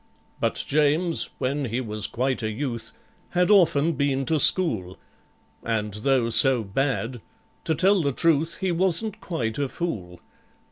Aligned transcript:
But 0.39 0.55
JAMES, 0.67 1.29
when 1.37 1.65
he 1.65 1.79
was 1.79 2.07
quite 2.07 2.41
a 2.41 2.49
youth, 2.49 2.91
Had 3.37 3.51
often 3.51 3.93
been 3.93 4.25
to 4.25 4.39
school, 4.39 4.97
And 5.61 5.93
though 5.93 6.31
so 6.31 6.63
bad, 6.63 7.21
to 7.65 7.75
tell 7.75 8.01
the 8.01 8.11
truth, 8.11 8.57
He 8.61 8.71
wasn't 8.71 9.21
quite 9.21 9.59
a 9.59 9.69
fool. 9.69 10.19